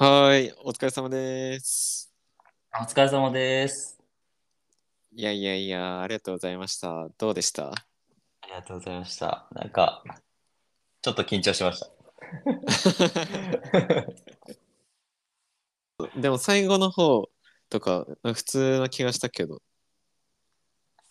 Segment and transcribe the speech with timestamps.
[0.00, 2.12] はーい、お疲れ様です。
[2.72, 3.98] お疲れ様です。
[5.12, 7.08] いやいやいや、ありがとうございました。
[7.18, 7.72] どうでした？
[8.42, 9.48] ありがとうございました。
[9.52, 10.04] なんか、
[11.02, 11.90] ちょっと緊張しました。
[16.20, 17.28] でも最後の方
[17.68, 19.62] とか、普通な気がしたけど。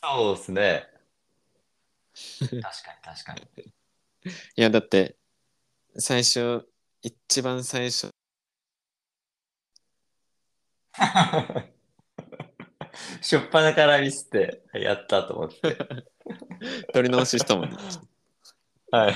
[0.01, 0.87] そうですね。
[2.15, 3.73] 確かに確かに。
[4.55, 5.17] いや、だって、
[5.97, 6.67] 最初、
[7.01, 8.09] 一番最初、
[13.21, 15.77] しょっぱなからミスって、やったと思って。
[16.93, 17.77] 取り直ししたもんね。
[18.91, 19.13] はい。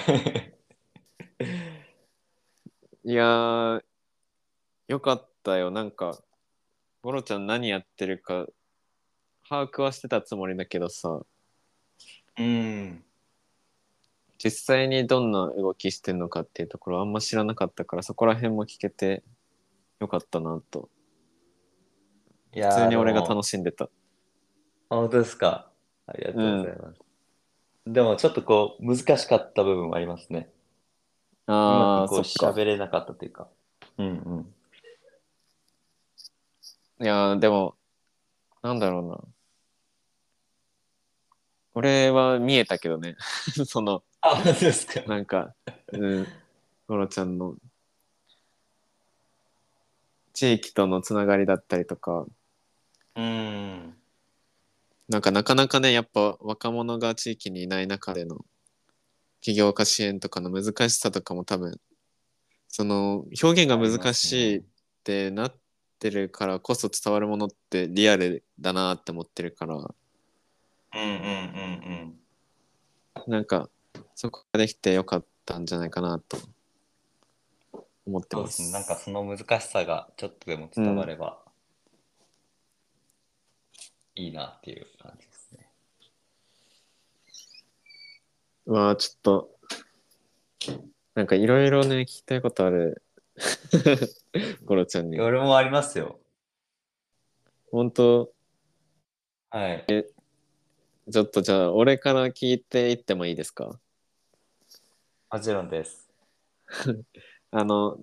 [3.04, 3.84] いやー、
[4.88, 5.72] よかったよ。
[5.72, 6.22] なんか、
[7.02, 8.46] ゴロちゃん何やってるか、
[9.48, 11.22] 把握はしてたつもりだけどさ、
[12.38, 13.04] うん。
[14.44, 19.22] 実際にどんな動きしてんのかっていうところあんま知らなかったからそこら辺も聞けて
[20.00, 20.90] よかったなと
[22.54, 23.90] いや普通に俺がし楽しんでた
[24.90, 25.70] 本当ですか。
[26.06, 27.00] ありがとうございます。
[27.88, 30.52] でもちょっとこう、難しかった部分もありますね。
[31.48, 33.48] うあまくこうあそっか喋れなかったというか。
[33.98, 34.54] うんうん。
[37.02, 37.76] いやーでも
[38.62, 39.20] なんだろうな
[41.74, 43.16] 俺は見えたけどね
[43.66, 45.02] そのあ、本当ですか。
[45.08, 45.56] なんか
[45.94, 46.28] うん
[46.88, 47.56] ゴロちゃんの
[50.34, 52.26] 地域とのつながりだったりとか
[53.16, 53.96] うん。
[55.10, 58.46] なんかなかなかねやっぱ若者が地域にいない中での
[59.42, 61.80] 起業家支援とかの難しさとかも多分
[62.70, 64.64] その表現が難しいっ
[65.04, 65.56] てなっ
[66.00, 72.18] てるからこそ伝わるものってリアルだなって思ってるからうんうん
[73.26, 73.70] うんなんか
[74.16, 76.38] そこができてよかったんじゃないかなと
[78.06, 78.48] 思ってま。
[78.48, 78.72] すね。
[78.72, 81.41] なんかその難しさがちょっとでも伝われば、
[84.22, 85.68] いいなっていう感じですね。
[88.68, 89.58] うわあちょっと
[91.16, 93.04] なんかいろいろね聞きたいことある
[94.66, 96.20] ゴロちゃんに俺もありますよ。
[97.72, 98.32] 本当？
[99.50, 99.86] はい。
[101.12, 103.80] ちょっとじゃあ俺から聞いていってもいいですか？
[105.32, 106.10] もちろんです。
[107.52, 107.98] あの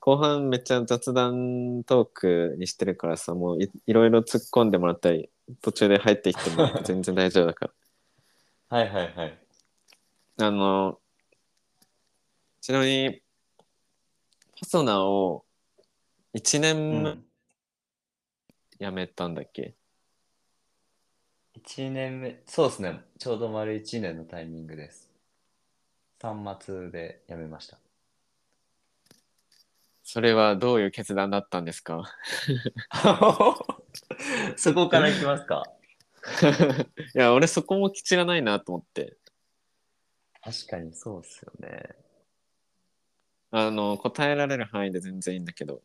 [0.00, 5.30] 後半めっちゃ雑談トークにしてるからさもういいろいろ突っ込んでもらったり
[5.62, 7.72] 途中で入ってきても全然大丈夫だか
[8.68, 9.38] はいはいはい。
[10.36, 11.00] らあの
[12.60, 13.22] ちなみに
[14.58, 15.44] パソナを
[16.32, 16.58] 1
[16.90, 17.24] う年ん、
[18.78, 19.76] 辞めたんだっけ、
[21.54, 23.00] 1年目、そうですね。
[23.18, 25.10] ちょうど丸1年のタイミングです。
[26.20, 27.81] 3末で辞めました。
[30.12, 32.04] それはどういう決断だったんですか？
[34.58, 35.64] そこからいきますか？
[37.16, 39.16] いや俺そこも知らないなと思って
[40.44, 41.96] 確かにそうっすよね。
[43.52, 45.80] あの答えられる範囲で全然いいんだけど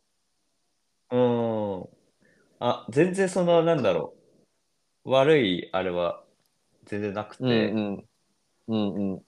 [1.09, 1.87] うん。
[2.59, 4.13] あ、全然その、なんだろ
[5.05, 5.11] う。
[5.11, 6.21] 悪いあれは
[6.83, 7.55] 全然なくて、うんう
[7.91, 8.05] ん
[8.67, 9.21] うんうん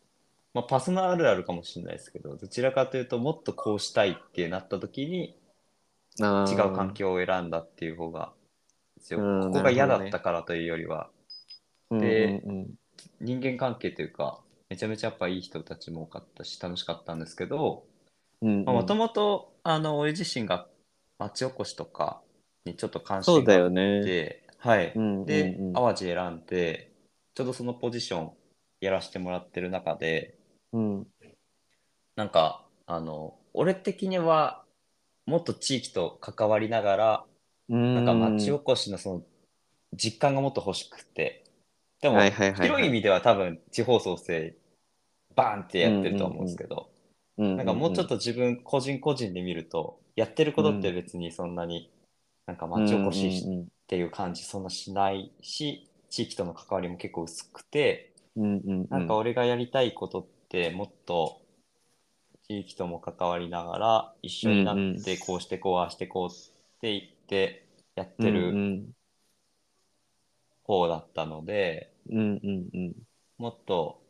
[0.60, 5.38] まあ、パスナあるあるかもしれないですけど、どちらかというと、もっとこうしたいってなった時に、
[6.20, 8.34] 違う環境を選んだっていう方が
[9.16, 11.10] ここが嫌だったからというよりは、
[11.92, 12.68] うんでうんうん。
[13.22, 17.86] 人間関係というか、めちゃめちゃやっぱいい人たちも多かったし、楽しかったんですけど、
[18.42, 20.68] うんもともと、あの、俺自身が
[21.18, 22.22] 町おこしとか
[22.66, 24.04] にちょっと関心があっよね。
[24.04, 24.94] て、はい。
[24.96, 25.74] うんで、うんうん。
[25.74, 26.92] 淡路選んで、
[27.34, 28.32] ちょうどそのポジション
[28.82, 30.39] やらせてもらってる中で、
[30.72, 31.08] うん。
[32.16, 34.66] なんか、あの、俺的には、
[35.26, 37.26] もっと地域と関わりながら、
[37.70, 37.96] うん。
[37.96, 39.26] なんか町おこしのその
[39.96, 41.46] 実感がもっと欲しくて、
[42.02, 44.56] でも、広い意味では多分地方創生
[45.36, 46.92] バーンってやってると思うんですけど、
[47.56, 51.92] ななんかもうちょっと自分個人個人で見ると、やってることって別にそんなに、
[52.48, 58.14] なんか町おこしっていう感じそんなしないし、地域との関わりも結構薄くて、
[58.90, 60.30] なんか俺がやりたいことって
[60.72, 61.42] もっと
[62.48, 67.66] 地域とも関わりながら一緒になってこうしてこうああしてこうって言って
[67.96, 68.94] やってうんる
[70.64, 71.92] 方だったので、
[73.38, 74.02] もっと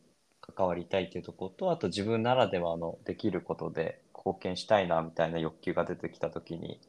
[0.42, 6.80] 関わりたいっていうところとあと自分ならではのできることで貢献したいなみたいな欲求が出てきた時に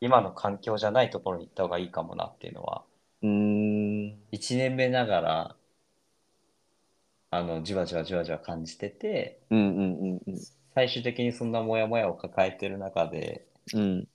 [0.00, 2.84] 今の環境じゃないところに行った方がいいかもなっていうのは
[3.22, 3.30] うん。
[3.30, 3.32] う
[4.14, 5.56] ん1年目ながら
[7.30, 10.36] あのじわじわじわじわ感じててうんうんうん
[10.74, 14.08] 最終的にそんなモヤモヤを抱えてる中でうん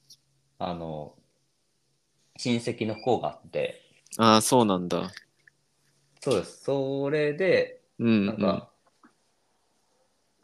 [0.66, 1.14] あの、
[2.38, 3.82] 親戚の子があって、
[4.18, 5.12] ああ、そうなんだ。
[6.22, 6.64] そうです。
[6.64, 8.70] それで、うん、なんか、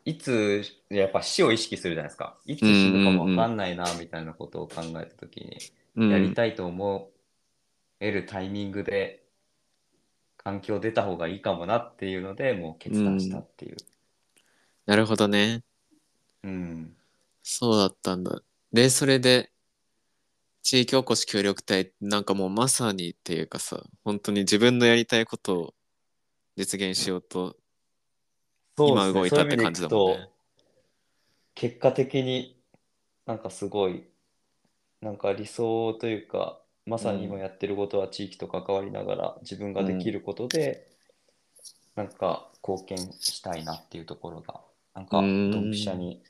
[0.03, 2.37] いつ、やっぱ死を意識するじゃないですか。
[2.45, 5.57] いつ死ぬかもわかんないな、みたいなことを考えたときに、
[5.95, 7.11] うん、やりたいと思
[8.01, 9.23] えるタイミングで、
[10.49, 13.77] 環境出た方がいいかもなっていうので、もう決断したっていう。
[14.87, 15.63] なるほどね。
[16.43, 16.95] うん。
[17.43, 18.41] そうだったんだ。
[18.73, 19.51] で、それで、
[20.63, 25.73] 地域おこし協力隊、なんかもうまさにっていうかさ、本当に自分のやりたいことを
[26.55, 27.55] 実現しようと、
[28.75, 30.33] そう今動いたって感じだもんねそういう意味でいくと
[31.53, 32.59] 結果的に
[33.27, 34.07] なんかすごい、
[35.01, 36.59] なんか理想というか、
[36.89, 40.87] まさに今やってることは地域と関わりながら自分ができることで、
[41.95, 44.61] なんか貢献したいなっていうところが、
[44.95, 46.23] なんかドうんンピシャに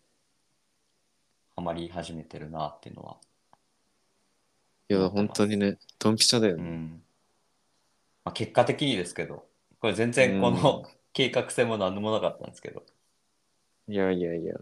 [1.55, 3.17] はまり始めてるなっていうのは。
[4.89, 6.63] いや、本当にね、ドンピシャだよね。
[6.63, 7.03] うん
[8.23, 9.47] まあ、結果的にですけど、
[9.79, 12.85] これ全然この 計画性も何もなかったんですけど。
[13.87, 14.55] いやいやいや。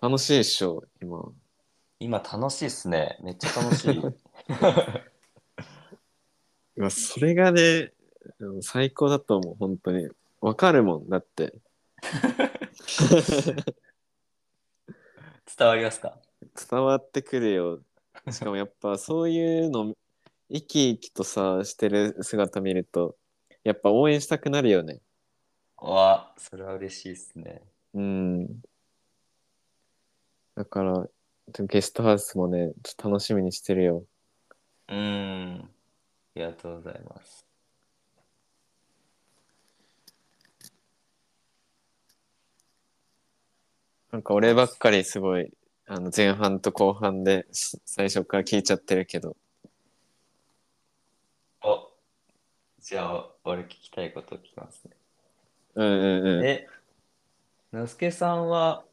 [0.00, 1.32] 楽しいっしょ、今。
[1.98, 3.18] 今楽しいっすね。
[3.22, 3.98] めっちゃ楽しい。
[6.78, 7.92] いや、それがね、
[8.38, 10.08] うん最高だと思う、本当に。
[10.40, 11.54] わかるもん、だって。
[15.56, 16.20] 伝わりますか？
[16.70, 17.80] 伝わってくるよ。
[18.30, 19.94] しかもやっぱそういうの、
[20.52, 23.16] 生き生きとさ、してる姿見ると、
[23.64, 25.00] やっぱ応援したくなるよね。
[25.78, 27.62] わ、それは嬉しいっすね。
[27.94, 28.60] うん。
[30.54, 31.08] だから、
[31.48, 34.04] ゲストハウスもね、ちょっと楽しみにしてるよ。
[34.88, 34.96] うん。
[34.96, 35.68] あ
[36.34, 37.46] りがとうございます。
[44.12, 45.52] なんか俺ばっかりすごい、
[45.86, 49.36] あの前半と後半です最初から聞いちゃってるけど、
[51.62, 51.90] お、
[52.78, 54.96] じゃあ、俺聞きたいこと聞きますね。
[55.74, 56.44] うんうんうん。
[56.44, 56.68] え、
[57.72, 58.84] のすけさんは、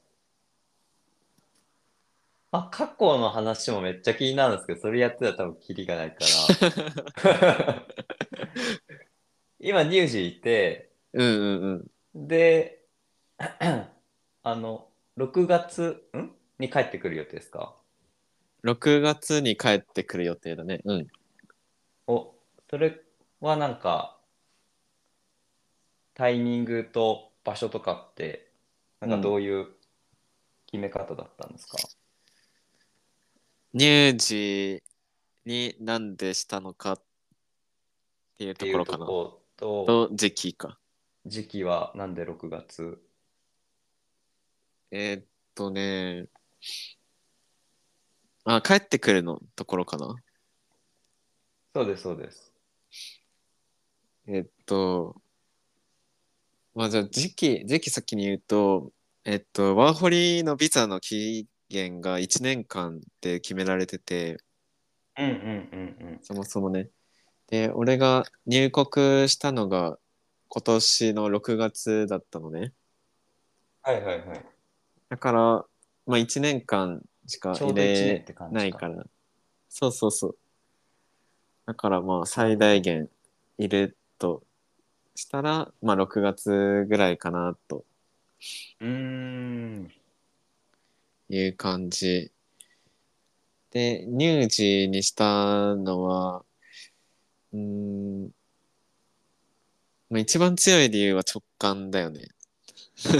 [2.56, 6.20] あ、過去の話もめっちゃ気になるんですけど、それやってたら多分キリがないか
[7.18, 7.88] ら。
[9.60, 12.28] 今、乳児いて、うんうんうん。
[12.28, 12.86] で、
[14.44, 16.32] あの、6月、ん？
[16.60, 17.76] に帰ってくる予定ですか
[18.62, 20.82] ？6月に帰ってくる予定だね。
[20.86, 21.08] うん。
[22.06, 22.36] お、
[22.70, 23.02] それ
[23.42, 24.20] はなんか、
[26.14, 28.52] タイミングと場所とかって、
[29.00, 29.70] なんかどういう
[30.68, 31.78] 決め方だったんですか、
[33.75, 34.84] 乳児
[35.46, 37.04] になんでしたのかっ
[38.38, 39.06] ていうっていうとところかな。
[39.06, 40.80] こと、と時期か。
[41.25, 43.02] 時期はなんで6月？
[44.92, 45.25] えーっ
[45.56, 46.28] とね、
[48.46, 50.16] あ、帰ってくるのところかな。
[51.74, 52.54] そうです、そうです。
[54.28, 55.16] えっと、
[56.75, 58.92] まあじゃあ時期、時期先に言うと、
[59.25, 64.38] えっと、ワーホリのビザの期限が1年間って決められてて、
[65.18, 66.90] うんうんうんそもそもね。
[67.48, 69.98] で、俺が入国したのが
[70.48, 72.72] 今年の6月だったのね。
[73.81, 74.46] はいはいはい。
[75.10, 75.66] だから、
[76.06, 78.51] まあ1年間しか入ちょうど1年れ。
[78.51, 79.03] ないから。
[79.68, 80.38] そうそうそう。
[81.65, 83.10] だからまあ最大限
[83.58, 84.44] いると
[85.15, 87.84] したら、まあ6月ぐらいかなと
[88.80, 90.02] うーん。
[91.30, 92.32] いう感じ。
[93.72, 96.46] で、乳児にしたのは、
[97.53, 98.32] うーん、
[100.10, 102.27] まあ一番強い理由は直感だよね。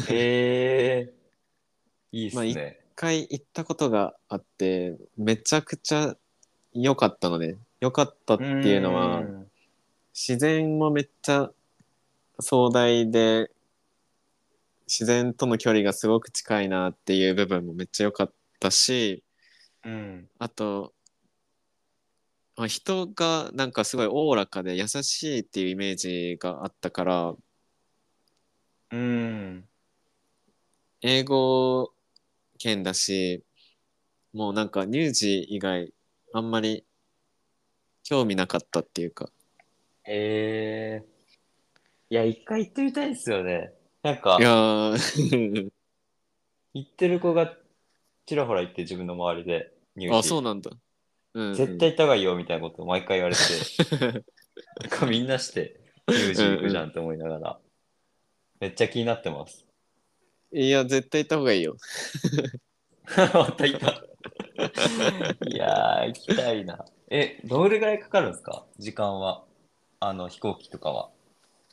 [0.10, 1.14] へえ
[2.12, 2.80] いいっすまあいね。
[2.94, 6.16] 一回行ったことがあって、めちゃくちゃ
[6.74, 7.58] 良かったのね。
[7.80, 9.50] 良かったっていうのは、ん
[10.14, 11.52] 自然もめっちゃ
[12.40, 13.50] 壮大で
[14.96, 19.24] 自然との距離がすごく近いなっていう部分もめっちゃ良かったし
[19.84, 20.30] うん。
[20.38, 20.94] あと、
[22.56, 27.34] まあ、人がなんかすごいおおらかで優しいっていうイメージがあったから
[28.92, 29.68] うん。
[31.02, 31.92] 英語
[32.60, 33.44] 圏だし
[34.32, 35.92] もうなんか乳児以外
[36.34, 36.86] あんまり
[38.04, 39.32] 興味なかったっていうか
[40.04, 41.14] へえ
[42.14, 43.74] いや、一回行ってみたいですよね。
[44.04, 45.72] なんかい、やー
[46.74, 47.56] 行ってる子が
[48.26, 50.78] ちらほら行って自分の周りで入あ試そうなんだ、うん
[51.48, 53.42] うん絶対行った方がいいよみたいなことを毎回言われて、
[54.82, 57.60] なんかみんなして入試行くじゃんって思いながら、
[58.60, 59.66] めっちゃ気になってます。
[60.52, 61.76] いや絶対行った方がいいよ
[63.18, 64.04] また行った。
[65.48, 66.86] いやー、行きたいな。
[67.10, 68.66] え、どれぐらいかかるんですか？
[68.78, 69.44] 時間は。
[70.00, 71.10] あの、飛行機とかは。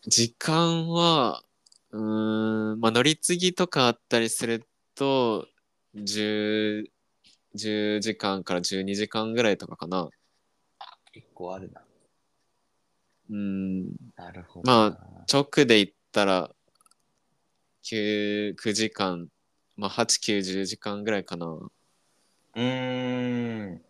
[0.07, 1.43] 時間は、
[1.93, 5.47] うーん、まあ乗り継ぎとかあったりすると、
[5.95, 6.85] 10、
[7.55, 10.09] 10時間から12時間ぐらいとかかな。
[11.13, 11.83] 結構あるな。
[13.31, 14.99] うん、なるほま
[15.33, 16.51] 直で行ったら
[17.83, 19.29] 9、9時間、
[19.77, 21.47] まあ8、9、10時間ぐらいかな。
[21.47, 23.83] うーん。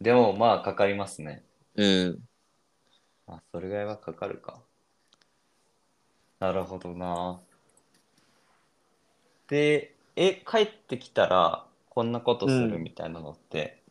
[0.00, 1.44] でも、まあ、かかりますね。
[1.74, 2.18] うん。
[3.26, 4.62] まあ、それぐらいはかかるか。
[6.40, 7.40] なるほどな。
[9.48, 13.82] で、え、帰ってきたら、こんなことするみたいなのって、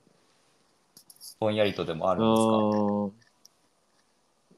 [1.39, 2.54] ぼんやりとでもああるんですか？
[2.54, 3.12] ー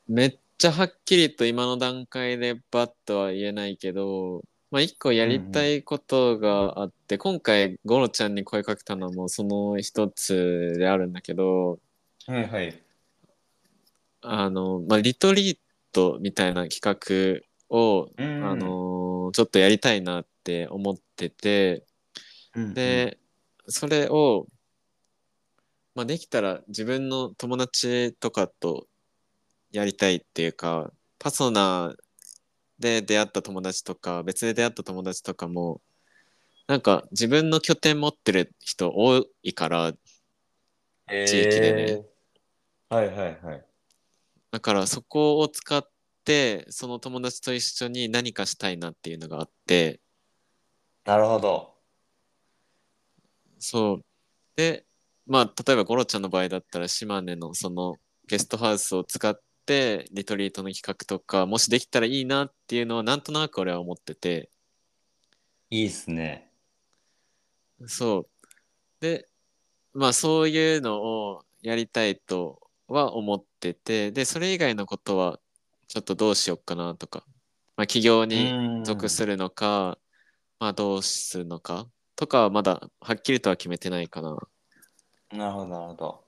[0.07, 11.79] めっちゃはっきりと今の段階でバッとは言えないけど、まあ一個やりたいことがあって、今回ゴロちゃんに声かけたのもその一つであるんだけど、
[12.27, 12.83] はいはい。
[14.21, 15.57] あの、まあリトリー
[15.91, 18.43] トみたいな企画を、うん。
[18.45, 21.85] あのちょっとやりたいなって思ってて、
[22.55, 22.73] うん。
[22.73, 23.19] で、
[23.67, 24.47] それを、
[25.95, 28.87] まあ、できたら自分の友達とかと
[29.71, 31.95] やりたいっていうか、パソナ
[32.79, 35.81] で出会った友達とか、別で出会った友達とかも、
[36.67, 39.93] なんか自分の拠点持ってる人多いから、
[41.09, 42.01] えー地域でね。
[42.89, 43.65] はいはいはい。
[44.51, 45.87] だからそこを使っ
[46.29, 49.99] て、その友達と一緒に何かしたいなっていうのがあって、
[51.05, 51.75] なるほど。
[53.57, 54.05] そう。
[54.55, 54.85] で、
[55.25, 57.95] まあ、例えばゴロちゃんの場合だったら島根のその
[58.27, 64.51] ゲストハウスを使ってリトリートの企画とか、もしできたらいいなっていうのはなんとなく俺は思ってて、
[65.71, 66.51] いいっすね。
[67.87, 68.47] そう。
[69.01, 69.27] で、
[69.93, 75.39] まあそういうのをやりたいとは思ってて、で、それ以外のことは
[75.89, 77.23] ちょっとどうしようかなとか、
[77.75, 78.53] まあ企業に
[78.85, 79.97] 属するのか、
[80.59, 84.37] まあどうするのかとかはまだはっきりとは決めてないかな。
[85.31, 86.23] なるほどなるほど。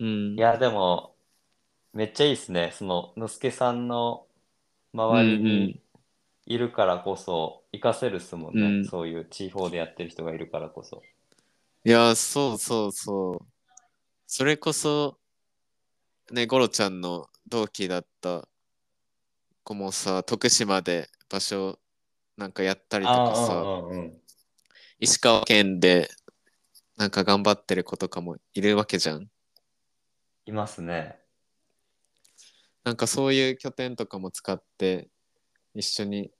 [0.00, 0.34] うん。
[0.36, 1.14] いや、でも、
[1.92, 2.72] めっちゃいいっすね。
[2.74, 4.26] その、のすけさんの
[4.92, 5.80] 周りに
[6.46, 8.60] いるからこそ、活かせるっすもんね。
[8.60, 11.00] うんそういう地方でやってる人がいるからこそ。
[11.84, 13.46] いや、そうそうそう。
[14.26, 15.18] それこそ、
[16.32, 18.48] ね、ゴロちゃんの同期だった
[19.64, 21.78] 子もさ、徳島で場所
[22.36, 23.64] なんかやったりとかさ。
[25.00, 26.08] 石川県で
[26.96, 29.28] なんか頑張ってる子とかもいるわけじゃん。
[30.46, 31.18] いますね。
[32.84, 35.08] なんかそういう拠点とかも使って
[35.74, 36.30] 一緒に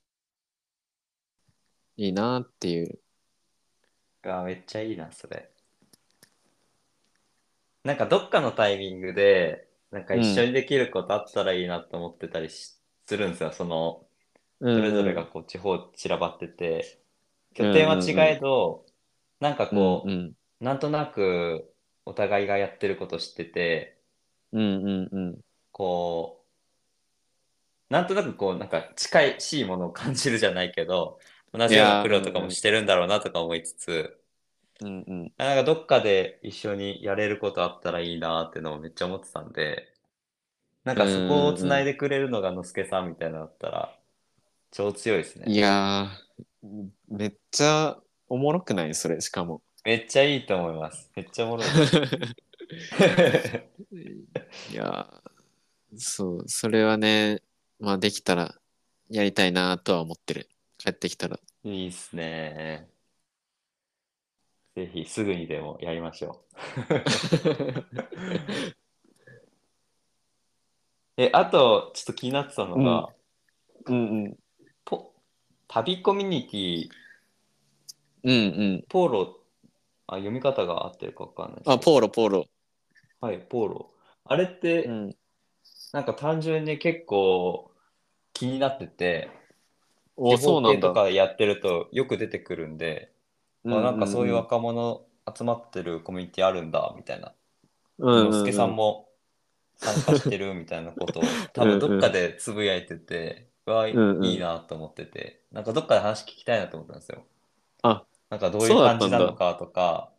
[1.97, 2.99] いいなっていう。
[4.23, 5.51] あめっちゃいいな、それ。
[7.83, 12.74] なんかどっかのタイミングで、なんか一緒にできることあったらいいなと思ってたりし
[13.05, 13.51] するんですよ。
[13.51, 14.07] その、
[14.61, 17.01] そそれぞれがこう地方散らばってて、
[17.53, 18.85] 拠点は違えど、
[19.39, 20.33] なんかこう、うんうん。
[20.59, 21.73] なんとなく
[22.05, 24.01] お互いがやってること知ってて、
[24.51, 25.41] うんうんうん。
[25.71, 26.43] こ
[27.89, 31.19] う、なんとなくこう、なんか近いしいものを感じるじゃないけど、
[31.53, 34.19] 同じような苦労とかもしてるんだろうなとか思いつつ、
[34.81, 35.33] うんうん。
[35.37, 39.93] なんかどっかで一緒にやれることあったらいいなっていうのをめっちゃ思ってたんで、
[40.85, 43.97] なんかそこをつないでくれるのがのすけさんみたいなのだったら、
[44.71, 45.45] 超強いですね。
[45.51, 47.97] いやー、めっちゃ
[48.29, 48.93] おもろくない？
[48.93, 49.61] それ、しかも。
[49.83, 51.11] めっちゃいいと思います。
[51.15, 51.97] めっちゃおもろいです。
[54.71, 57.41] いやー、そう、それはね、
[57.79, 58.55] まあできたら
[59.09, 60.49] やりたいなとは思ってる。
[60.77, 61.39] 帰ってきたら。
[61.63, 62.87] いいっすね。
[64.75, 66.93] ぜひすぐにでもやりましょう。
[71.17, 73.09] え、あと、ちょっと気になってたのが、
[73.85, 74.37] うんうん。
[74.83, 75.13] ポ
[75.67, 76.89] 旅コミュニティ、
[78.23, 78.37] うんう
[78.79, 78.85] ん。
[78.89, 79.39] ポーロ、
[80.07, 82.45] あ、読み方が合ってるかわかんないあ、ポーロ、ポーロ。
[83.21, 83.91] はい、ポーロ。
[84.25, 85.15] あれって、うん。
[85.93, 87.71] なんか単純に結構
[88.33, 89.29] 気になってて、
[90.17, 90.93] お、そうなんだと。
[90.93, 93.11] かやってるとよく出てくるんで、
[93.65, 97.33] あなんかそういう若者集まってるコミュニティあるんだみたいな。
[97.99, 99.07] うんうんうん、のすけさんも
[99.77, 107.25] 参加してるみたいなことを 多分どっかでつぶやいてて、うわ、うんうんいいなと思ってて、なんかどっかで話聞きたいなと思ったんですよ。
[107.83, 110.11] あ、なんかどういう感じなのかとか、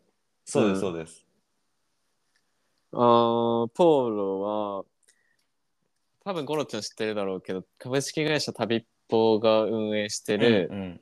[0.45, 1.27] そうです、うんそうです。
[2.93, 4.85] あーポーロは、
[6.25, 11.01] 多分ゴロちゃん知ってるだろうけど、株式会社旅っぽが運営してるうん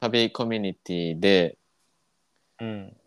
[0.00, 1.58] 旅コミュニティで、
[2.60, 2.97] うん。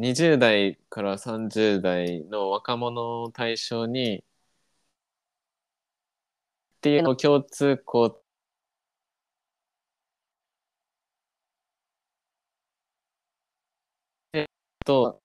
[0.00, 4.22] 20代から30代の若者を対象にっ
[6.80, 8.22] ていうの共通項
[14.86, 15.20] と、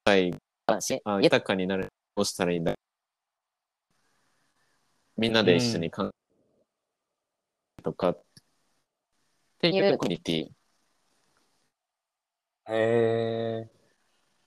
[1.22, 2.76] 豊かになるどうしたらいいんだ
[5.16, 6.12] みんなで一緒に考
[7.80, 8.22] えとか、っ
[9.60, 10.50] ていうコミュニティ。
[12.74, 13.75] へえ。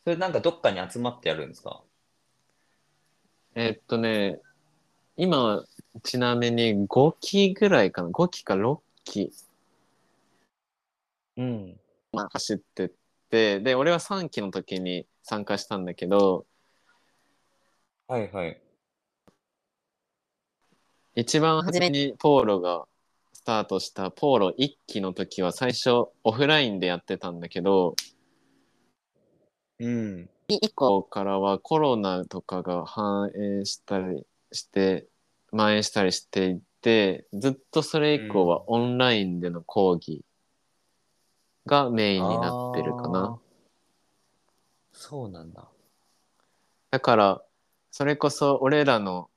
[0.08, 1.82] それなんかどっかに集まってやるんですか？
[3.54, 4.40] えっとね、
[5.18, 5.66] 今、
[6.02, 9.30] ちなみに5期ぐらいかな、5期か6期。
[11.36, 11.78] うん。
[12.10, 12.90] まあ、走って
[13.28, 16.46] て、で、俺は3期の時に参加したんだけど、
[18.06, 18.58] はいはい。
[21.16, 22.86] 一番初めにポーロが
[23.34, 27.94] スタートしたポーロ1期の時は最初オフラインでやってたんだけど、
[29.80, 30.28] うん。
[30.48, 35.06] 以降からはコロナとかが反映したりして
[35.50, 40.24] 蔓延したりしていてずっとそれ以降はオンラインでの講義
[41.66, 43.38] がメインになってるかな。
[44.92, 45.68] そうなんだ。
[46.90, 47.42] だから
[47.90, 49.28] それこそ俺らの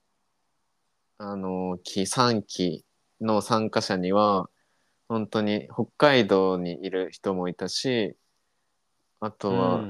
[1.17, 2.85] あの期3期
[3.19, 4.49] の参加者には
[5.07, 8.15] 本当に北海道にいる人もいたし
[9.19, 9.85] あとは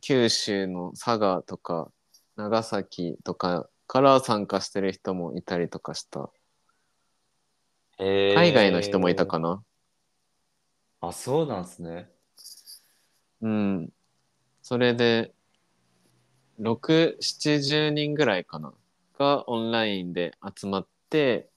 [0.00, 1.90] 九州の佐賀とか
[2.36, 6.30] 長崎とかから参加してる人もいたりとかした。
[7.98, 9.62] 海外の人もいたかな？
[11.00, 12.08] あ、そうなんすね。
[13.42, 13.88] うん。
[14.62, 15.32] それで、
[16.58, 18.72] 6、70人ぐらいかな？
[19.18, 21.48] がオンラインで集まって、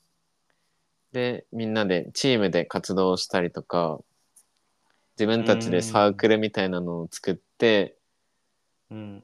[1.12, 4.00] で、みんなでチームで活動したりとか、
[5.18, 7.98] 自分たちでサークルみたいなのを作って、
[8.92, 9.24] うん、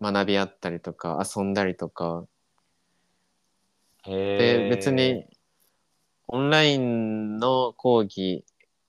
[0.00, 2.26] 学び合ったりとか遊んだりとか。
[4.04, 5.26] で別に
[6.26, 8.44] オンラインの講義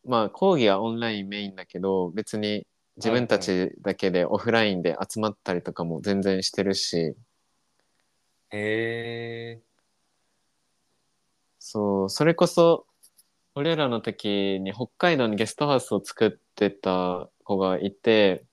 [0.05, 7.15] まあ講義はオンラインメインだけど別に自分たちだけでオフラインで集まったりとかも全然してるし。
[8.53, 9.61] へえ
[11.59, 12.85] そうそれこそ
[13.55, 18.43] 俺らの時に北海道にゲストハウスを作ってた子がいて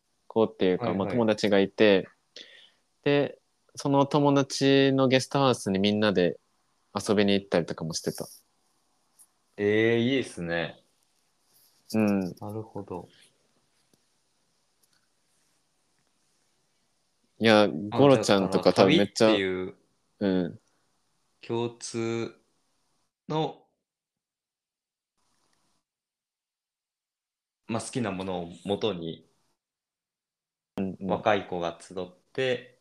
[0.46, 2.08] 子っていうか、はいはい、まあ、友達がいて
[3.04, 3.38] で
[3.74, 6.38] その友達のゲストハウスにみんなで
[6.94, 8.26] 遊びに行ったりとかもしてた。
[9.56, 10.82] ええー、いいですね。
[11.94, 12.20] うん。
[12.20, 13.08] なるほど。
[17.40, 20.58] いやゴロちゃんとか多分めっちゃうん。
[21.40, 22.34] 共通
[23.28, 23.62] の
[27.68, 29.27] まあ、好きなものをもとに
[31.08, 32.78] 若い子が集って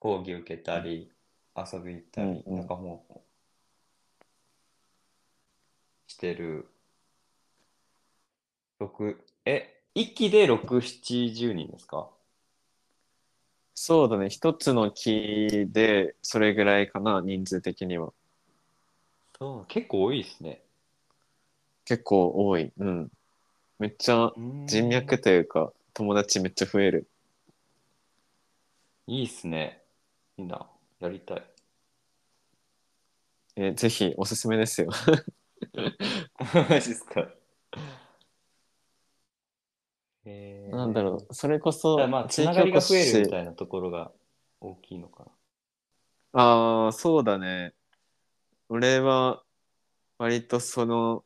[0.00, 1.10] 講義受けたり
[1.56, 3.12] 遊び行ったり、うんうん、なんかもう
[6.08, 6.68] してる。
[8.80, 12.10] 6え1期で670人ですか？
[13.76, 14.28] そうだね。
[14.28, 18.12] 一つの木でそれぐらいかな人数的には。
[19.38, 19.66] そう。
[19.66, 20.60] 結構多いですね。
[21.84, 22.72] 結構多い。
[22.76, 23.10] うん。
[23.78, 24.32] めっちゃ
[24.66, 27.06] 人脈というか友達めっちゃ増える
[29.06, 29.82] いいっすね。
[30.36, 30.66] いいな。
[31.00, 31.42] やりたい。
[33.56, 34.90] えぜひおすすめですよ。
[36.68, 37.28] マジっすか。
[40.24, 44.10] えー、なんだろう、それこそ、まあ、つながりが増えるみたいなところが
[44.60, 45.30] 大きいのかな。
[46.32, 47.74] ああ、そうだね。
[48.68, 49.44] 俺は、
[50.18, 51.24] 割とその、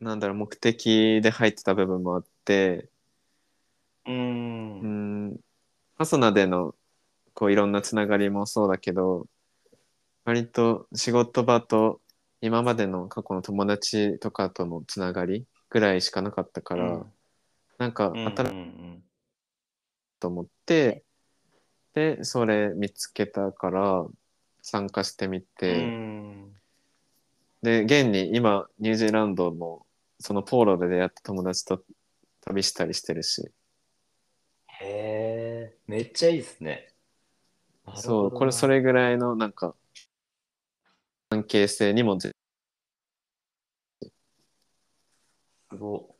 [0.00, 2.90] なんだろう、目的で入ってた部分もあって、
[4.06, 4.80] うん。
[4.80, 4.89] うん、
[6.00, 6.74] ハソナでの
[7.34, 9.26] こういろんなつながりもそうだけど
[10.24, 12.00] 割と仕事場と
[12.40, 17.06] 今までの過去の友達とかとのつながりぐらいしかなかったから、うん、
[17.76, 19.02] なんか新しい
[20.20, 21.04] と思って、
[21.92, 24.06] でそれ見つけたから
[24.62, 26.52] 参加してみて、うん、
[27.60, 29.84] で現に今ニュージーランドも
[30.18, 31.82] そのポーロで出会った友達と
[32.40, 33.50] 旅したりしてるし。
[34.82, 35.29] へえ、
[35.90, 36.94] めっちゃいいですね。
[37.96, 39.74] そう、これそれぐらいのなんか
[41.30, 42.30] 関係性にもす
[45.76, 46.14] ご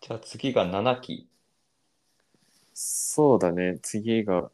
[0.00, 1.28] じゃあ次が7期。
[2.74, 4.50] そうだね、次が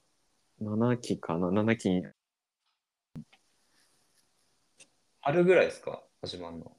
[0.60, 2.04] 7期かな、7期に。
[5.20, 6.02] 春ぐらいですか？
[6.20, 6.72] 始まるの？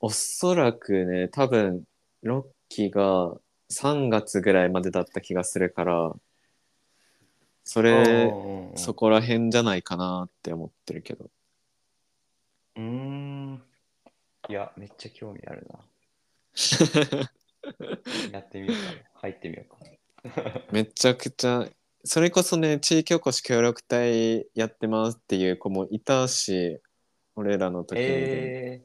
[0.00, 1.84] おそらくね、多分、
[2.24, 3.34] 6期が
[3.70, 6.12] 3月ぐらいまでだった気がするから、
[7.64, 11.26] それ、うんそこら辺じゃないかなって思ってるけど。
[12.76, 13.62] うーん。
[14.48, 15.80] いや、めっちゃ興味あるな。
[18.32, 18.98] やってみようかな。
[19.14, 19.78] 入ってみようか
[20.44, 20.62] な。
[20.72, 21.68] めちゃくちゃ、
[22.04, 26.80] それこそね、地域おこし協力隊やってますっていう子もいたし、
[27.40, 28.12] 俺らの時にね。
[28.12, 28.82] え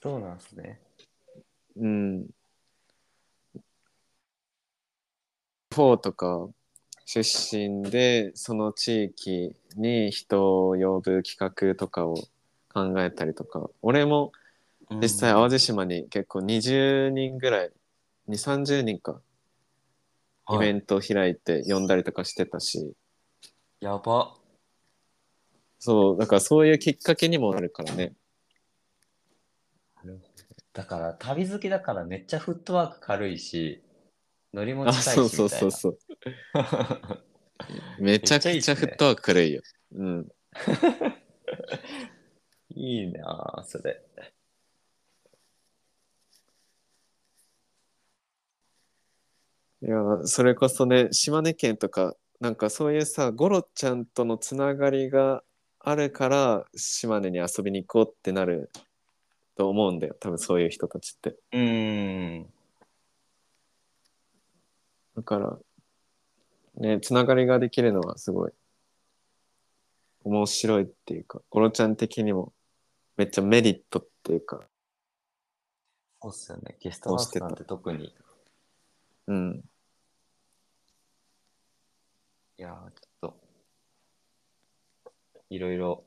[0.00, 0.82] ー、そうなんすね。
[1.76, 2.26] うん。
[5.74, 6.46] 方とか
[7.06, 12.16] 出身で、その地域に人を呼ぶ企画とかを
[12.70, 14.32] 考えたりとか、俺も
[15.00, 17.70] 実際淡路島に結構20人ぐらい、
[18.26, 19.22] 2、30人か、
[20.52, 22.92] イベンント開いて呼んだりとかしてたし、
[23.80, 24.37] やば。
[25.78, 28.14] そう、だからそういうきっかけにもなるからね。
[30.72, 33.82] だから旅好きだからめっちゃフットワーク軽いし、
[34.54, 35.66] 乗りもあ、近いしそうみたいな。
[35.66, 35.98] そうそうそう。
[37.98, 39.62] めちゃくちゃフットワーク軽いよ。
[39.92, 40.28] うん。
[42.70, 44.02] いいなあそれ。
[49.80, 55.44] いや、それこそね、島根県とか、なんかそういうさ、ゴロちゃんとのつながりが
[55.88, 58.70] あるから、島根に遊びに行こうってなる
[59.56, 60.14] と思うんだよ。
[60.20, 61.30] 多分そういう人たちって。
[61.30, 62.52] うーん。
[65.16, 65.58] だから、
[66.76, 68.52] ね、つながりができるのはすごい
[70.24, 72.52] 面白いっていうか、ゴロちゃん的にも
[73.16, 74.60] めっちゃメリットっていうか、
[76.20, 76.76] そうっすよね。
[76.80, 78.14] ゲストハウスなんて特に。
[79.28, 79.64] うん。
[82.58, 83.07] いやーちょっと、
[85.50, 86.04] いろいろ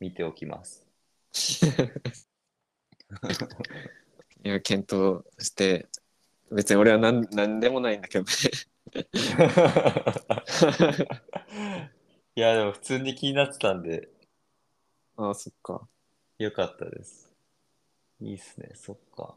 [0.00, 0.86] 見ておきます。
[4.44, 5.86] いや、検討して、
[6.50, 8.30] 別に俺はなんなんでもないんだけどね。
[12.36, 14.08] いや、でも普通に気になってたんで、
[15.16, 15.88] ああ、そっか。
[16.38, 17.32] よかったです。
[18.20, 19.34] いいっすね、そっか。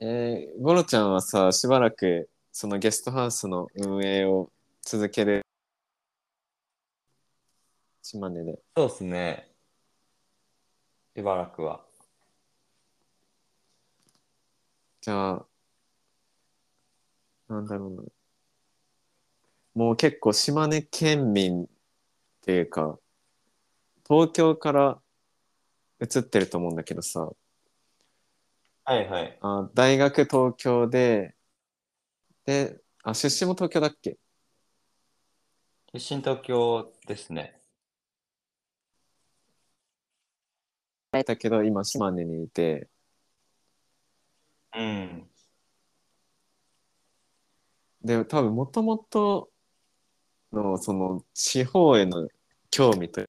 [0.00, 4.50] えー、ゴロちゃんはさ、しばらくそのゲストハウスの運営を
[4.82, 5.43] 続ける。
[8.06, 8.58] 島根で。
[8.76, 9.50] そうっすね。
[11.16, 11.82] しばらくは。
[15.00, 15.46] じゃあ、
[17.48, 18.02] なんだろうな。
[19.74, 21.66] もう結構島根県民っ
[22.42, 22.98] ていうか、
[24.06, 25.00] 東京から
[25.98, 27.32] 移ってると思うんだけどさ、
[28.84, 29.38] はいはい。
[29.40, 31.34] あ大学東京で、
[32.44, 34.18] で、あ、出身も東京だっけ？
[35.94, 37.63] 出身東京ですね。
[41.22, 42.88] だけど今島根にいて、
[44.74, 45.30] うん。
[48.02, 49.50] で、多分もともと
[50.52, 52.28] のその地方への
[52.70, 53.22] 興味と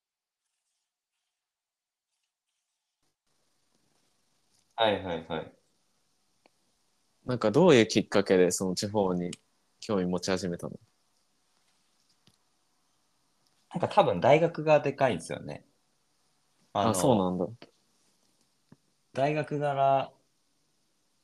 [4.75, 5.51] はいはいはい。
[7.25, 9.31] なんかどういうきっかけでその地方に
[9.79, 10.79] 興味持ち始めたの？
[13.73, 15.65] なんか多分大学がでかいんですよね。
[16.73, 17.47] あのそうなんだ。
[19.15, 20.11] 大学柄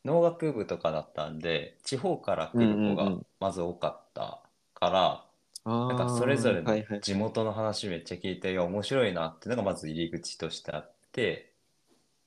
[0.05, 5.25] 農学部とかだったんで地方から来る子がまず多かったから、
[5.63, 7.01] あなんかそれぞれのはいはい。
[7.01, 11.53] 地元の話めっちゃ聞いて、いや面白いなっていうのがまず入り口としてあって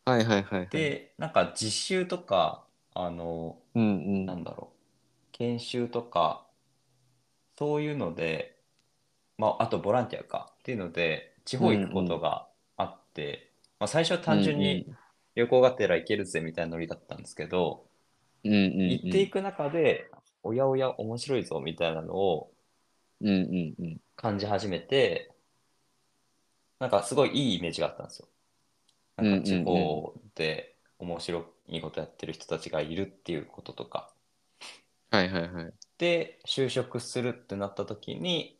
[0.04, 0.68] はいはいはいはい。
[0.70, 3.86] でなんか実習とかあのうんう
[4.24, 4.26] ん。
[4.26, 4.76] なんだろう
[5.32, 6.46] 研修とか
[7.58, 8.58] そういうので
[9.38, 14.86] まああとボランティアかっていうので地方行くことがあって、まあ、最初は単純に
[15.34, 17.86] 旅行がてら行けるぜみたいなノリだったんですけど、
[18.44, 20.10] うんうんうん、行っていく中で
[20.42, 22.50] おやおや面白いぞみたいなのを
[23.20, 24.00] うんうんうん。
[24.16, 25.30] 感じ始めて
[26.78, 28.28] なんかすごいいいイメージがあったんですよ。
[29.16, 34.12] なんか地方で面白いことやってる人たちがいるっていうこととか。
[35.10, 35.72] はいはいはい。
[35.98, 38.58] で就職するってなった時に、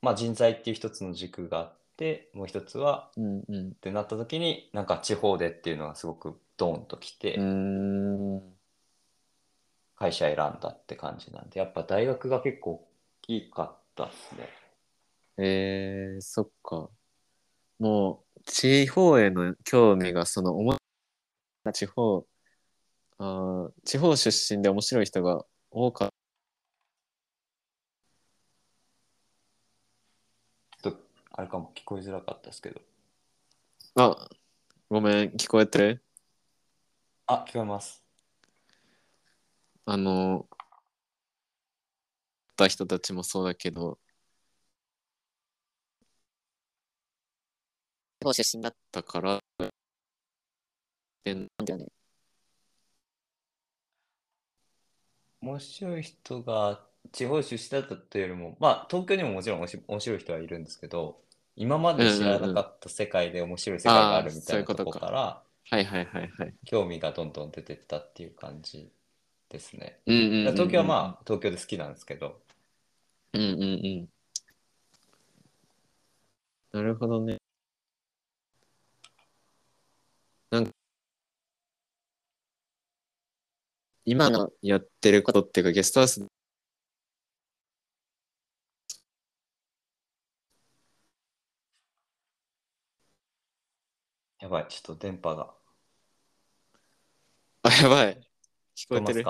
[0.00, 3.68] まあ、人材っていう一つの軸があってもう一つはうんうん。
[3.70, 7.38] ってなった時になんか地方でっていうのがすごくドーンときて。
[10.00, 12.88] 会社選んだって感じなんでやっぱ大学が結構大
[13.22, 14.48] きかったっすね。
[15.38, 16.88] えー、そっか。
[17.80, 20.76] もう、地方への興味が、その、おも
[21.72, 22.26] 地方、
[23.18, 26.08] あー地方出身で面白い人が多かっ
[30.82, 30.98] ちょっと
[31.38, 32.80] あれかも聞こえづらかったですけど。
[33.94, 34.28] あ、
[34.90, 36.02] ごめん、聞こえてる？
[37.26, 38.02] あ、聞こえます。
[39.84, 40.48] あの、
[42.56, 44.00] た人たちもそうだけど、
[48.20, 49.40] 地方出身だったから、
[51.22, 51.86] でなんだよね。
[55.40, 61.22] 面白い人が地方出身だったというよりも、まあ東京にももちろん面白い人はいるんですけど、
[61.58, 66.54] 今まで知らなかった世界で面白い世界があるみたいなとこから、はいはいはいはい。
[66.64, 68.92] 興味がどんどん出てったっていう感じ
[69.48, 69.98] ですね。
[70.06, 72.40] うんうんうんうん東京はまあ東京で好きなんですけど、
[73.32, 73.66] うんうんう
[74.04, 74.08] ん。
[76.72, 77.38] なるほどね。
[80.50, 80.70] なんか、
[84.04, 86.24] 今のやってることっていうか、ゲストハウス、
[94.48, 95.54] やばい、ちょっと電波が
[97.62, 98.26] あ、やばい。
[98.74, 99.22] 聞こええてる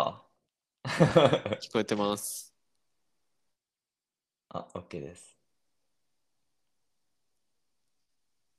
[1.61, 2.54] 聞こえてます。
[4.50, 5.37] あ、OK です。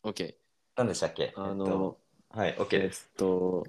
[0.04, 0.36] OK。
[0.76, 1.34] 何でしたっけ？
[1.38, 2.00] あの、えっと、
[2.38, 3.10] はい、OK えっです。
[3.16, 3.66] と、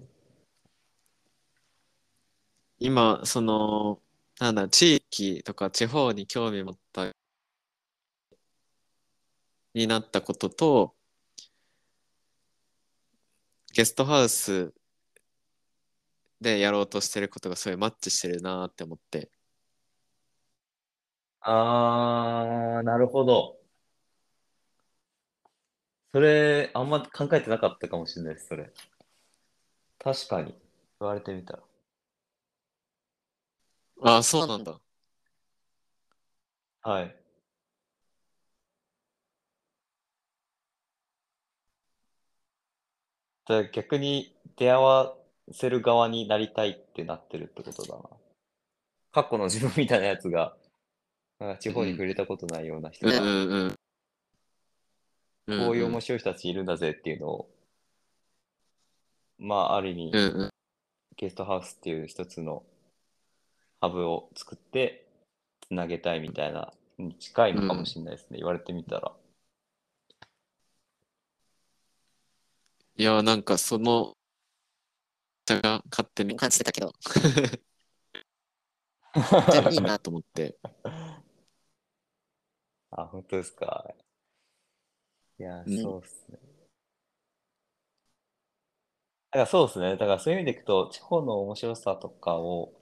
[2.80, 4.02] 今、その、
[4.40, 7.12] なんだ、地域とか地方に興味持った、
[9.74, 10.96] になったことと、
[13.72, 14.72] ゲストハウス
[16.40, 19.30] でやろうとしてることがすごいマッチしてるなって思って。
[21.42, 23.58] あー、なるほど。
[26.12, 28.72] それ、あんま考えてなかったかもしれないです、それ。
[30.00, 30.52] 確かに。
[31.00, 31.62] 言われてみたら。
[34.02, 34.80] ああ、そうなんだ。
[36.82, 37.19] はい。
[43.50, 45.12] じゃあ逆に出会わ
[45.50, 48.04] せる側になりたいってなってるってことだな。
[49.10, 50.54] 過去の自分みたいなやつが、
[51.40, 53.76] なんか地方に触れたことないような人が、うんうん
[55.48, 55.66] うん。
[55.66, 57.50] こういう面白白い人たちいるんだぜっていうのを、
[59.38, 60.50] まあ、ある意味、うんうん。
[61.16, 62.62] ゲストハウスっていう一つの
[63.80, 65.08] ハブを作って
[65.62, 69.12] つなげたいみたいなに近いのかもしれないですね、言われてみたら。
[73.00, 74.14] いや、なんかその、
[75.46, 76.92] が勝手に感じてたけど、
[79.70, 80.58] いいなと思って。
[82.90, 83.94] あ、本当ですか。
[85.38, 86.38] いや、そうっすね。
[89.30, 89.92] だからそうですね。
[89.92, 92.74] だからそういう意味でいくと、地方の面白さとかを、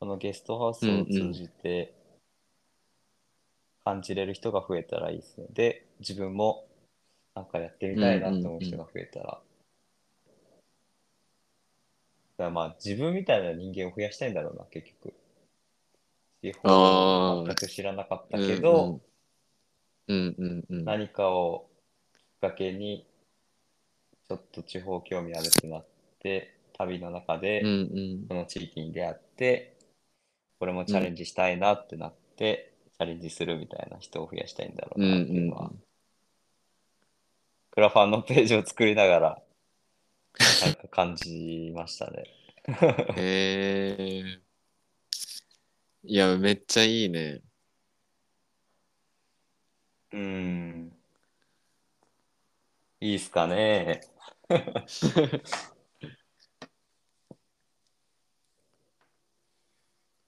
[0.00, 1.94] このゲストハウスを通じて
[3.84, 5.46] 感じれる人が増えたらいいですね。
[5.52, 6.66] で、自分も
[7.36, 9.40] なんかやってみたいなと思う人が増えたら。
[12.40, 15.12] だからまあ自分みたいな人間を増やしたいんだろうな、結局。
[16.42, 19.02] 地方を全く知らなかったけど、
[20.08, 20.84] うんうんうん。
[20.86, 21.68] 何かを
[22.16, 23.06] きっかけに
[24.26, 25.86] ちょっと地方興味あるってなっ
[26.20, 27.60] て旅の中で
[28.26, 29.76] この地域に出会って
[30.58, 35.70] これもチャレンジしたいなってなって、チャレンジするみたいな人を増やしたいんだろうなっていうのは、
[37.70, 39.42] クラファンのページを作りながら
[40.90, 42.24] 感じましたね。
[43.16, 44.40] へえ
[46.02, 47.42] いや、めっちゃいいね。
[50.12, 50.92] うん。
[53.00, 54.00] いいっすかね。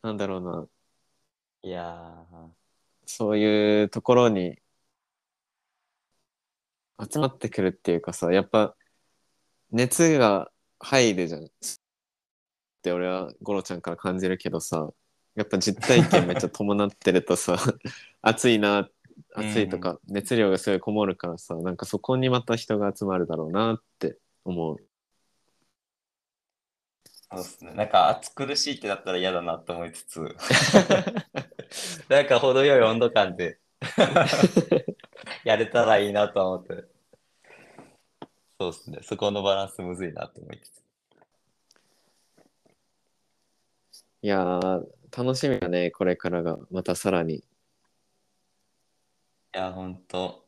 [0.02, 0.68] なんだろうな。
[1.64, 2.26] いや
[3.06, 4.58] そういうところに
[7.10, 8.76] 集まってくるっていうかさ、やっぱ
[9.70, 10.51] 熱が
[10.82, 11.44] 入るじゃん。
[11.44, 11.48] っ
[12.82, 14.90] て俺はゴロちゃんから感じるけどさ、
[15.36, 17.56] やっぱ実体験めっちゃ伴ってるとさ、
[18.20, 18.88] 暑いな、
[19.34, 24.76] 暑いとか熱量がすごいこもるからさ、なんかそこにまた人が集まるだろうなって思う。
[27.34, 27.72] そうですね。
[27.74, 30.20] なんか暑苦しいってなったら嫌だなと思いつつ、
[32.10, 33.58] なんか程よい温度感で
[35.44, 36.91] やれたらいいなと思って。
[38.62, 38.98] そうですね。
[39.02, 40.82] そこのバランスむずいなと思いつつ。
[44.22, 46.58] いやー、楽しみだね、これからが。
[46.70, 47.36] またさらに。
[47.36, 47.44] い
[49.52, 50.46] や、ほんと。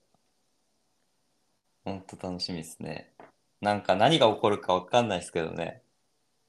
[1.84, 3.12] ほんと楽しみですね。
[3.60, 5.82] なんか何が起こるかわかんないですけどね。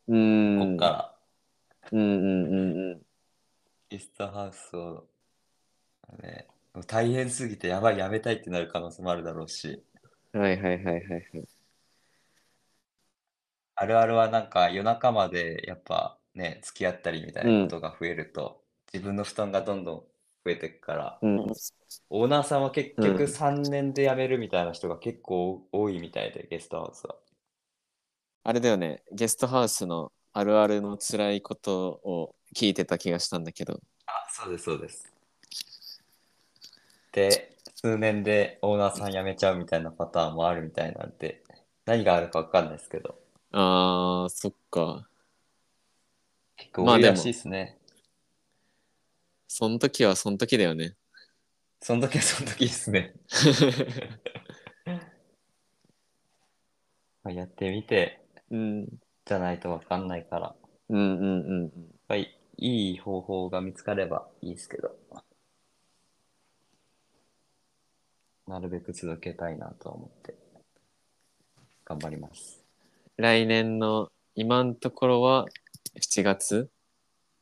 [0.07, 0.59] うーん。
[0.59, 1.15] こっから。
[1.91, 3.01] うんうんうんうん。
[3.89, 5.07] ゲストハウスを、
[6.21, 6.47] ね、
[6.87, 9.83] 大変すぎてやばいやめたいってなる可能性もあるだろうし
[10.33, 11.54] はいはいはいはいはい。
[13.75, 18.61] あるあるはなんか夜中までやっぱね付き合ったりみたいなことが増えると、
[18.93, 21.45] 自分の負担がどんどん増えていくから、うん。
[22.09, 27.15] オーナーさんは結うん局3年で辞めるみたいな人が結構多いみたいで、ゲストハウスは。
[28.43, 33.81] あれだよね、ゲストハウスのあるあるの辛いことを聞いてた気がしたんだけど。
[34.07, 35.13] あ、そうです、そうです。
[37.11, 41.43] で、数年でオーナーさん辞めちゃうみたいなパターンもあるみたいなんで、
[41.85, 43.19] 何があるかわかんないですけど、
[43.51, 45.07] あー、そっか。
[46.57, 47.77] 結構まあでも多いらしいですね。
[49.47, 50.95] その時はその時だよね。
[51.81, 53.13] その時はその時ですね。
[57.23, 58.87] まあやってみて、うん。
[59.25, 60.55] じゃないとわかんないから、やっ
[60.89, 61.95] うんうんうんうん。
[62.07, 64.97] ぱりいい方法が見つかればいいですけど、
[68.47, 70.35] なるべく続けたいなとは思って、
[71.85, 72.64] 頑張ります。
[73.17, 75.45] 来年の今のところは
[76.01, 76.69] 7月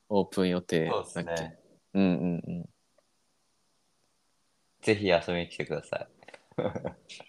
[0.07, 1.57] オープン予定そうですね。
[1.95, 2.69] うんうんうん。
[4.83, 6.07] ぜひ遊びに来てくださ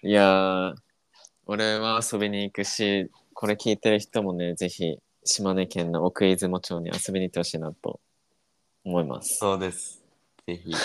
[0.03, 0.07] い。
[0.09, 0.75] いやー、
[1.47, 7.99] 俺は遊びに行くし、これ聞いてる人もね、ぜひ島根県の奥出雲町に遊びに行ってほしいなと
[8.85, 9.37] 思います。
[9.37, 10.05] そうです。
[10.47, 10.71] ぜひ。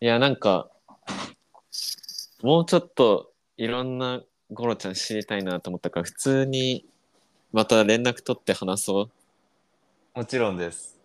[0.00, 0.70] いや、なんか、
[2.42, 6.86] もうちょっといろんなゴロちゃん知りたいなと思ったから、普通に
[7.52, 9.10] また連絡取って話そ
[10.14, 10.98] もちろんです。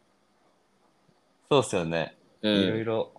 [1.51, 2.15] そうっすよね。
[2.41, 2.47] う。
[2.53, 2.85] いろいうん。
[2.85, 3.11] ろ、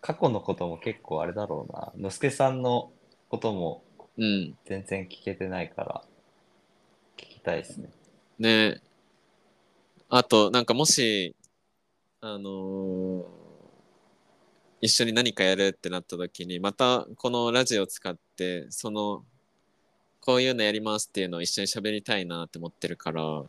[0.00, 1.92] 過去のことも結構あれだろうな。
[1.96, 2.92] のすけさんの
[3.28, 3.84] ことも
[4.16, 4.58] うん。
[4.66, 6.04] 全然聞けてないから、
[7.18, 7.90] 聞きたいですね。
[8.38, 8.80] ね
[10.08, 11.36] あと、なんかもし、
[12.20, 13.45] あのー
[14.86, 19.24] 一緒に何かやるってなった時に、またこのラジオを使って、その、
[20.20, 23.44] こういうのやりますっていうのを一緒に喋りたいなって思ってるから、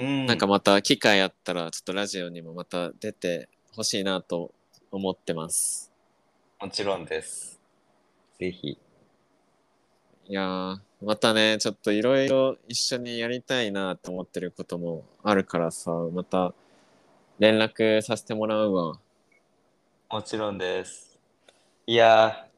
[0.00, 4.52] うんなんかまた機会あったら、ちょっとラジオにもまた出てほしいなと
[4.90, 5.90] 思ってます。
[6.60, 7.58] もちろんです。
[8.38, 8.78] ぜひ。
[10.28, 16.54] いやー、またね、ちょっといろいろ一緒にやりたいなと思ってることもあるからさ、また
[17.38, 19.00] 連絡させてもらうわ。
[20.10, 21.20] もちろんです。
[21.86, 22.48] いや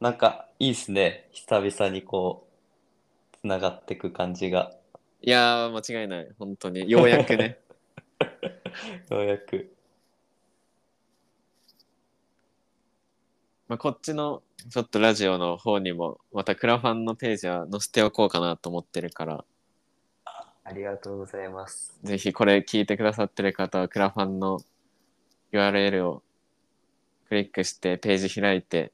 [0.00, 1.28] ー、なんかいいっすね。
[1.30, 2.48] 久々にこ
[3.34, 4.72] う、つながってく感じが。
[5.20, 6.28] いやー、間違いない。
[6.38, 6.90] 本当に。
[6.90, 7.60] ようやくね。
[9.10, 9.76] ようやく。
[13.68, 19.44] まあ、こっちのちょっとラジオの方にも、またクラファンのページは載せておこうかなと思ってるから、
[20.64, 22.00] ありがとうございます。
[22.02, 24.60] ぜひこれ聞いてくださってる方は、クラファンの
[25.52, 26.22] URL を
[27.30, 28.90] クリックしてページ開いて、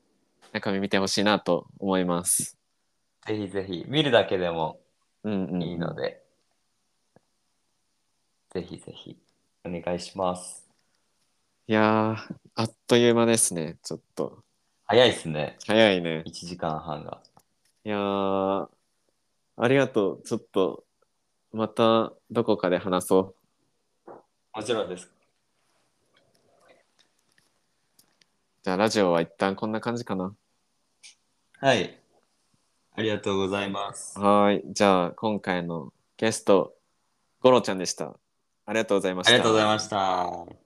[0.53, 2.59] 中身見てほしいなと思います。
[3.27, 4.79] ぜひぜひ、見るだけでも
[5.25, 6.23] うんうん、いいので、
[8.51, 9.17] ぜひぜひ、
[9.65, 10.69] お願いします。
[11.67, 13.79] いやー、あっという間ですね。
[13.83, 14.45] ちょっと。
[14.85, 15.57] 早いっすね。
[15.67, 16.23] 早いね。
[16.27, 17.23] 1時間半が。
[17.85, 18.69] いやー、
[19.57, 20.23] ありがとう。
[20.25, 20.85] ちょっと、
[21.53, 23.35] またどこかで話そ
[24.07, 24.11] う。
[24.53, 25.16] もちろんです。
[28.67, 30.35] じゃあラジオは一旦こんな感じかな。
[31.61, 31.97] はい。
[32.97, 34.19] ありがとうございます。
[34.19, 34.63] はーい。
[34.73, 36.75] じゃあ今回のゲスト、
[37.43, 38.19] ゴロちゃんでした。
[38.67, 39.35] ありがとうございました。
[39.35, 40.66] ありがとうございました。